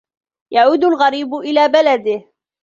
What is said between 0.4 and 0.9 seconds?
يَعُودُ